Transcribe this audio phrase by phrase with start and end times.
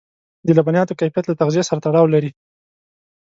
[0.45, 2.31] د لبنیاتو کیفیت له تغذيې سره تړاو لري.